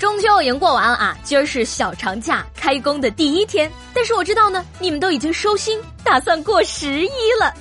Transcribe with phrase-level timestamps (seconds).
[0.00, 3.70] 中秋已经过完了啊，今儿是小长假开工的第一天。
[3.92, 7.54] 但是我知道呢，你们都已经收心，打算过十一了。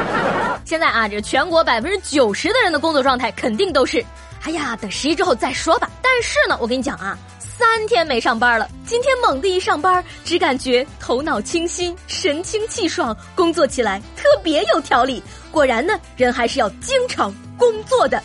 [0.64, 4.02] 现在啊，这全国百分之九十的人的工作状态肯定都是，
[4.42, 5.90] 哎呀，等十一之后再说吧。
[6.00, 15.22] 但是呢，我跟你讲啊，三天没上班了，今天猛地一上班，只感觉头脑清新，神清气爽，工作起来特别有条理。
[15.50, 18.22] 果然呢，人还是要经常工作的。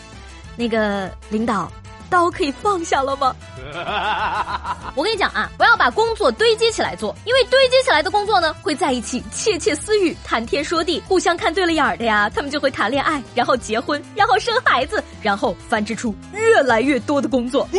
[0.56, 1.70] 那个领导。
[2.10, 3.36] 刀可以放下了吗？
[4.96, 17.68] 我跟你讲啊，不要把工作堆积起来做，因为堆积起来的工作呢，会在一起窃窃私语、谈天说地，互相看对了眼儿的呀，他们就会谈恋爱，然后结婚，然后生孩子，然后繁殖出越来越多的工作。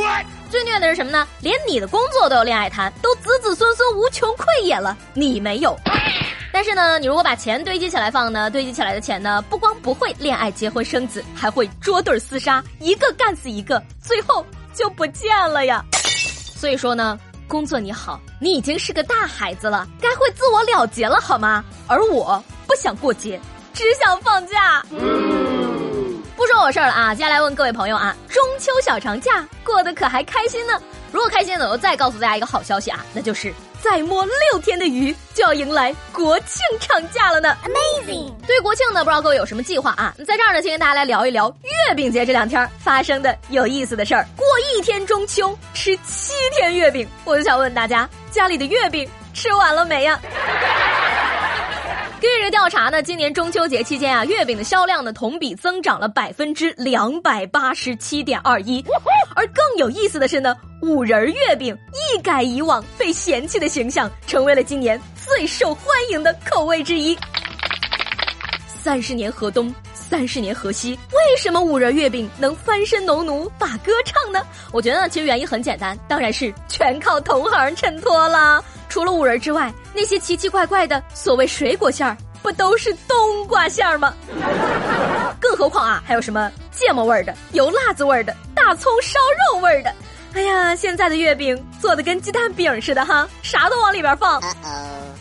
[0.51, 1.27] 最虐的是什么呢？
[1.41, 5.77] 连你的工作都有恋爱谈，都子子孙孙无穷匮也了，你没有。
[6.53, 15.85] 但是呢，你如果把钱堆积起来放呢，堆积起来的钱呢，不光不会恋爱、结婚、生子，还会捉对厮杀，一个干死一个，最后就不见了呀。
[16.57, 21.65] 所以说呢，工作你好，你已经是个大孩子了，该会自我了结了好吗？
[21.87, 23.39] 而我不想过节，
[23.73, 24.83] 只想放假。
[26.35, 30.81] 不说我事儿了啊，接下来问各位朋友啊，中秋小长假过得可还开心呢？
[31.13, 33.53] 如果开心呢，我再告诉大家一个好消息啊，那就是。
[33.83, 37.57] 再摸六天的鱼，就要迎来国庆长假了呢。
[37.65, 38.33] Amazing！
[38.47, 40.15] 对国庆呢，不知道各位有什么计划啊？
[40.27, 41.49] 在这儿呢，先跟大家来聊一聊
[41.89, 44.27] 月饼节这两天发生的有意思的事儿。
[44.37, 50.19] 过一天中秋，吃七天月饼，我就想问大家，家里的月饼吃完了没呀？
[52.21, 58.85] 根据这调查呢，今年中秋节期间啊，月饼的销量呢同比增长了百分之两百八十七点二一。
[59.37, 67.19] 而更有意思的是呢，五仁月饼一改以往被嫌弃的形象，成为了今年最受欢迎的口味之一。
[68.67, 74.41] 三十年河东，三十年河西，为什么五仁月饼能翻身农奴把歌唱呢？
[74.73, 78.63] 我觉得呢，其实原因很简单，当然是全靠同行衬托啦。
[78.89, 84.15] 除了五仁之外，那些奇奇怪怪的所谓水果馅儿，不都是冬瓜馅儿吗？
[85.41, 89.19] 更何况啊，还有什么芥末味儿的、油辣子味儿的、大葱烧
[89.53, 89.93] 肉味儿的。
[90.35, 94.41] 哎呀，现在的月饼做的跟鸡蛋饼似的哈，啥都往里边放。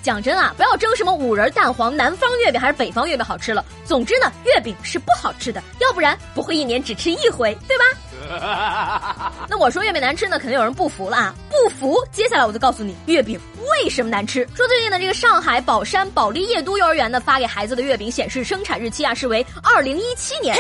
[0.02, 3.64] 讲真啊，不要争什么五仁蛋黄，南方月饼还是北方月饼好吃了。
[3.86, 7.86] 总之呢，月饼是不好吃的，要不然不会一年只吃一回，对吧？
[9.48, 11.34] 那我说月饼难吃呢，肯定有人不服了啊！
[11.50, 13.40] 不服，接下来我就告诉你月饼
[13.84, 14.46] 为什么难吃。
[14.54, 20.56] 说最近呢这个上海宝山保利夜都幼儿园呢发给孩子的月饼显示生产日期啊是为二零一七年，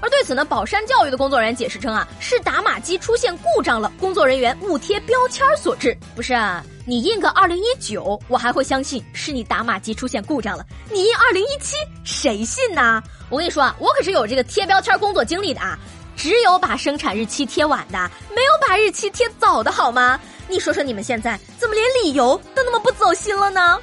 [0.00, 5.96] 而对此呢宝山教育的工作人员解释称啊是打码机出现故障了，工作人员误贴标签所致。
[6.14, 10.64] 不是啊，你印个二零一九，我还会相信是你打码机出现故障了。
[10.90, 13.02] 你印二零一七，谁信呐？
[13.30, 15.78] 我跟你说啊，我可是有这个贴标签工作经历的啊。
[16.16, 20.18] 只有把生产日期贴晚的，没有把日期贴早的，好吗？
[20.46, 23.80] 你说说你们现在怎么连理由都那么不走心了呢？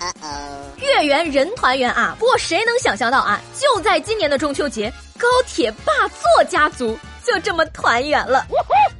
[0.77, 2.15] 月圆人团圆啊！
[2.17, 3.41] 不过谁能想象到啊？
[3.59, 8.47] 就在今年的中秋节，高铁霸座家族就这么团圆了。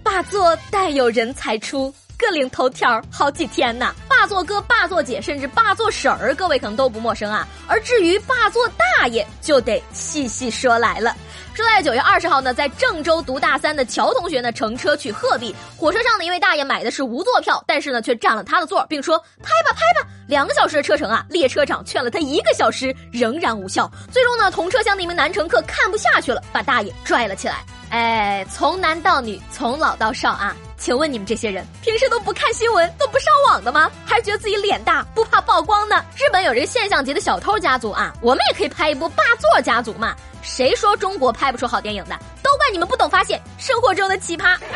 [0.04, 3.96] 霸座代有人才出，各领头条好几天呢。
[4.08, 7.48] 霸座哥、霸座姐，甚至霸座婶儿，各位可能都不陌生啊。
[7.68, 8.62] 而至于霸座
[9.00, 11.16] 大爷，就得细细说来了。
[11.56, 20.08] 说在九月二十号呢，在郑州读大三的乔同学呢，乘车去鹤壁，火车上的一位大爷买的是无座票，但是呢，却占了他的座，并说拍吧拍吧。
[20.28, 23.92] 两个小时的车程啊，列车长劝了他一个小时，仍然无效。
[24.12, 27.56] 最终呢，同车厢的一名男乘客看不下去了，把大爷拽了起来。
[27.90, 33.92] 哎，从男到女，从老到少啊，请问你们这些人平时都不看新闻，都不上网的吗？
[34.04, 36.04] 还觉得自己脸大不怕曝光呢？
[36.18, 40.16] 日本有这个现象级的小偷家族啊， 我们也可以拍一部霸座家族嘛。
[40.42, 42.18] 谁说中国拍不出好电影的？
[42.42, 44.58] 都怪你们不懂发现生活中的奇葩。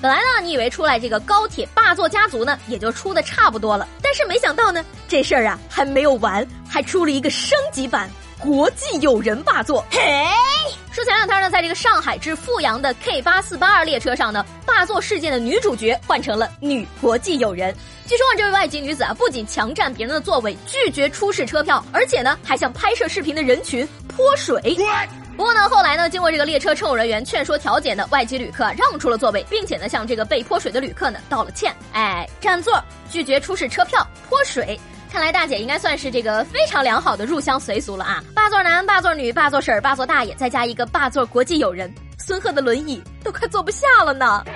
[0.00, 3.86] 本来呢，你以为出来这个高铁霸座家族呢，也就出的差不多了。
[4.02, 8.08] 但是没想到呢，这事儿啊还没有完，还出了一个升级版——
[8.38, 9.84] 国际友人霸座。
[9.90, 10.00] 嘿，
[10.92, 17.74] 说前两天呢，在这个上海至阜阳的 K 八四八二列车上呢，霸座事件的女主角换成了女国际友人。
[18.06, 24.60] 据说啊，这位外籍女子啊，不仅强占别人的座位，拒绝出示车票，而且呢，还向拍摄视频的人群泼水。
[25.36, 31.74] 不过呢，后来呢，经过这个列车乘务人员劝说调解呢，外籍旅客让出了座位，并且呢，向这个被泼水的旅客呢道了歉。
[31.92, 34.78] 哎，占座，拒绝出示车票，泼水。
[35.10, 38.22] 看来大姐应该算是这个非常良好的入乡随俗了啊！
[38.34, 44.44] 霸座男、霸座女、霸座婶、霸座大爷，再加一个霸座国际友人，孙贺的轮椅都快坐不下了呢。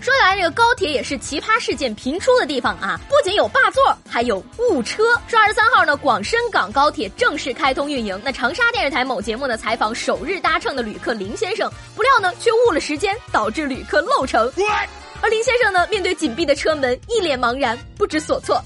[0.00, 3.00] 说起来，这个高铁也是奇葩事件频出的地方啊！
[3.08, 5.02] 不仅有霸座，还有误车。
[5.26, 8.20] 说二十三号呢，广深港高铁正式开通运营。
[8.24, 14.50] 那长沙电视台某节目呢，采访首日搭乘的旅客林先生，不料呢却误了时间，导致旅客漏乘。
[15.22, 18.62] 而林先生呢，面对紧闭的车门，一脸茫然，不知所措。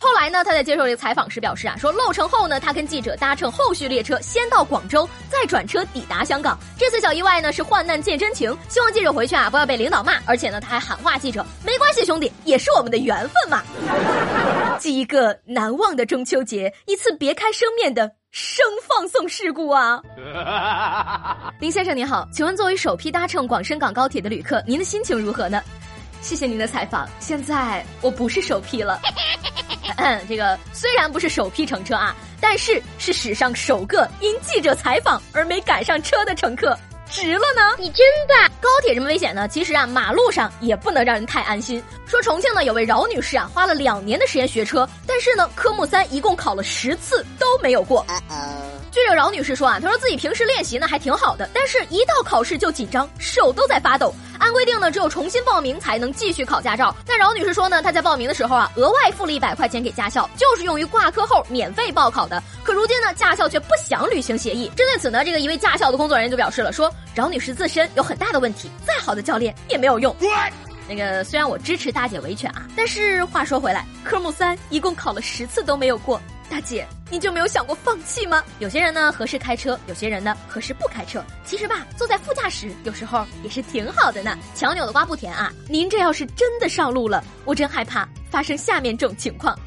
[0.00, 6.58] 后来呢，他在接受这个采访时表示啊，说漏乘后呢，他跟记者搭乘后续列车，先到广州，再转车抵达香港。
[6.78, 10.14] 这次小意外呢，是患难见真情，希望记者回去啊，不要被领导骂。
[10.24, 13.62] 而且呢，他还喊话记者，没关系，兄弟，也是我们的缘分嘛。
[14.78, 18.10] 记一个难忘的中秋节，一次别开生面的
[18.40, 20.00] 生放送事故啊！
[21.58, 25.60] 林先生您好，请问作为首批搭乘广深港高铁的旅客，您的心情如何呢？
[26.20, 27.08] 谢谢您的采访。
[27.18, 29.00] 现在我不是首批了，
[30.28, 36.78] 这个虽然不是首批乘车啊，但是是史上首个因记者采访而没赶上车的乘客。
[37.10, 37.76] 值了呢！
[37.78, 38.50] 你真棒！
[38.60, 41.82] 高铁这么危险呢，其实啊，马路上也不能让人太安心。
[42.06, 48.04] 说重庆呢，有位饶女士啊，花了两年的时间学车，但是呢，科目三一共考了十次都没有过。
[48.90, 54.14] 据这饶女士说啊，她说自己平时练习呢还挺好的，但是一到考试就紧张，手都在发抖。
[54.38, 56.94] 按规定呢，只有重新报名才能继续考驾照。
[57.06, 62.42] 但饶女士说呢，她在报名的时候啊，额外付了一百块钱给驾校，就是用于挂科后免费报考的。
[62.62, 64.70] 可如今呢，驾校却不想履行协议。
[64.76, 70.14] 针对此呢，这个一位驾校的工作人员就表示了，说饶女士自身有很大的问题，再好的教练也没有用。
[70.88, 76.18] 那个虽然我支持大姐维权啊，但是话说回来，科目三一共考了十次都没有过。
[76.48, 78.42] 大姐，你就没有想过放弃吗？
[78.58, 81.24] 有些人呢合适开车，有些人呢合适不开车。
[81.44, 84.36] 其实吧，坐在副驾驶有时候也是挺好的呢。
[84.54, 85.52] 强扭的瓜不甜啊！
[85.68, 89.58] 您这要是真的上路了，我真害怕发生下面这种情况。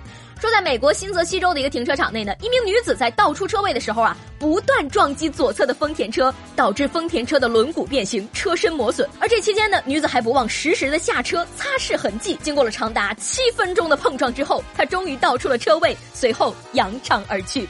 [0.41, 9.07] 说，在美国新泽西州的一个停车场内呢，一名女子在倒出车位的时候啊，不断撞击左侧的丰田车，导致丰田车的轮毂变形，车身磨损。
[9.19, 12.35] 而这期间呢，女子还不忘实时的下车擦拭痕迹。
[12.41, 17.69] 经过了长达七分钟的碰撞之后，她终于倒出了车位，随后扬长而去。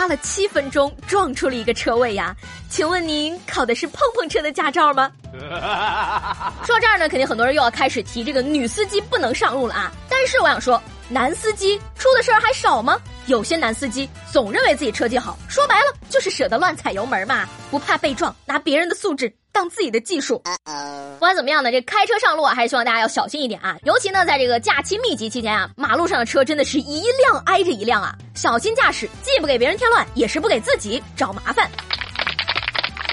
[0.00, 2.34] 嗯，花了七分钟撞出了一个车位呀？
[2.70, 5.12] 请问您考的是碰碰车的驾照吗？
[6.64, 9.92] 说到这儿呢，肯定很多人又要开始提这个女司机不能上路了啊！
[10.08, 12.98] 但是我想说，男司机出的事儿还少吗？
[13.26, 20.42] 有些男司机总认为自己车技好，说白了就是舍得乱踩油门嘛，不怕被撞，拿别人的素质当自己的技术。
[21.14, 23.76] 不管怎么样呢，这开车上路啊，还是希望大家要小心一点啊！
[23.84, 31.70] 尤其呢，在这个假期密集期间啊，马路上的车真的是一辆挨着一辆啊，小心驾驶，既不给别人添乱，也是不给自己找麻烦。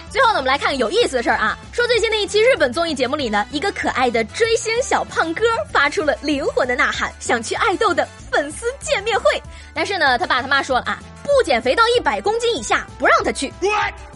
[0.09, 1.57] 最后呢，我们来看个有意思的事儿啊。
[1.73, 9.25] 说最新的一期日本综艺节目里呢，一个可爱的追星小胖哥发出了灵魂的呐喊，想去爱豆的粉丝见面会。
[9.73, 13.53] 但是呢，他爸他妈说了啊，不减肥到一百公斤以下不让他去。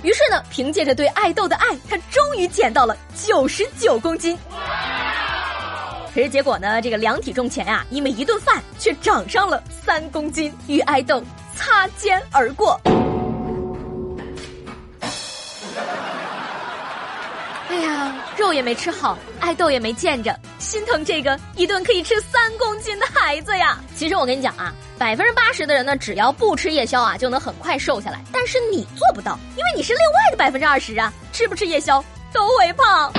[0.02, 4.38] 于是呢，凭借着对爱豆的爱，他终于减到了九十九公斤。
[6.13, 11.24] 可是结果呢，这个量体重前啊，因为一顿饭却长上了三公斤，与爱豆
[11.56, 12.80] 擦肩而过。
[17.69, 23.80] 哎呀，肉也没吃好，爱豆也没见着，心疼这个一顿可以吃三公斤的孩子呀！
[23.96, 28.24] 其实我跟你讲啊，百分之八十的人呢，只要不吃夜宵啊，就能很快瘦下来。
[28.32, 32.01] 但是你做不到，因为你是另外的百分之二十啊，吃不吃夜宵
[32.32, 33.12] 都会胖。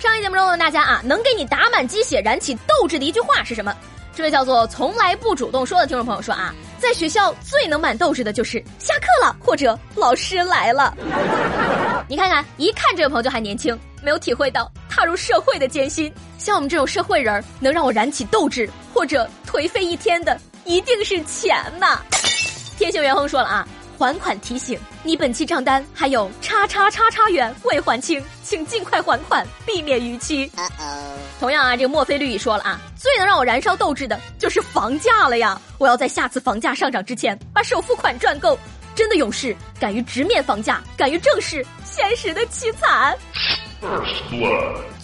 [0.00, 3.76] 上一节目中问大家啊，能给你打满鸡血、燃起斗志的一句话是什么？
[4.14, 10.96] 这位叫做从来不主动说的听众朋友说啊，在学校最能满斗志的就是下课了或者老师来了。
[12.08, 16.12] 你看看，一看这位朋友就还年轻，没有体会到踏入社会的艰辛。
[16.36, 22.02] 像我们这种社会人，能让我燃起斗志或者颓废一天的，一定是钱呐。
[22.76, 23.68] 天性元亨说了啊，
[23.98, 30.50] 还款提醒，你本期账单还有叉叉叉叉元未还清，请尽快还款，避免逾期。
[31.38, 35.60] 同样啊，这个墨菲绿蚁说了啊，最能让我燃烧斗志的就是房价了呀！
[35.78, 38.58] 我要在下次房价上涨之前把首付款赚够。
[38.94, 43.16] 真的勇士，敢于直面房价，敢于正视现实的凄惨。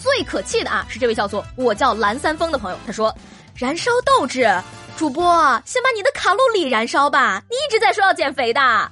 [0.01, 3.13] 最可气的啊，是这位叫做我叫蓝三峰的朋友，他说
[3.55, 4.47] ：“燃烧斗志，
[4.95, 5.25] 主播
[5.65, 8.91] 先把你的卡路里燃烧吧，你一直在说要减肥的。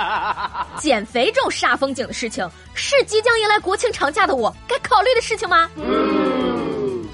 [0.78, 5.68] 减肥这种煞风景的事情，是即将迎来国庆长假的我该考虑的事情吗？”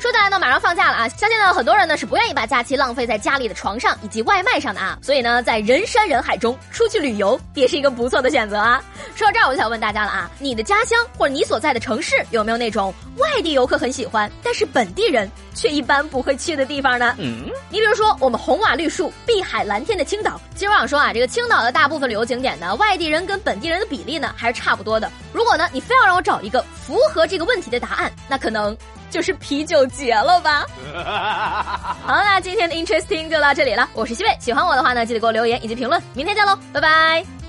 [0.02, 1.08] 说起来呢，马上放假了啊！
[1.10, 8.82] 相信呢，很多人呢是不愿意把假期浪费在家里的床上以及外卖上的啊，所以呢，在人山人海中出去旅游也是一个不错的选择啊！
[9.14, 17.14] 说到这儿，我就想问大家了啊，你的家乡或者你所在的城市有没有那种外地游客很喜欢，但是本地人却一般不会去的地方呢？
[17.18, 20.40] 嗯，你比如说我们红瓦绿树、碧海蓝天的青岛。
[20.56, 25.08] 其实我想说啊，这个青岛的大部分旅游景点呢，外地人跟本地人的比例呢还是差不多的。
[25.32, 28.76] 如果呢你非要让我找一个符合这个问题的答案，那可能
[29.12, 30.66] 就是啤酒节了吧。
[32.02, 33.86] 好，那今天的 Interesting 就到这里了。
[33.92, 36.02] 我是西贝，喜欢我的话呢，记得给我留言以及评论。
[36.14, 37.41] 明天见喽，拜拜。